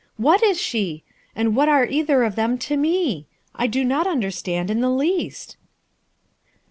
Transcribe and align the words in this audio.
What 0.17 0.41
is 0.41 0.59
she? 0.59 1.03
And 1.35 1.55
what 1.55 1.69
are 1.69 1.85
either 1.85 2.23
of 2.23 2.35
them 2.35 2.57
to 2.57 2.75
me? 2.75 3.27
i 3.53 3.67
do 3.67 3.85
not 3.85 4.07
understand 4.07 4.71
in 4.71 4.81
the 4.81 4.89
least." 4.89 5.57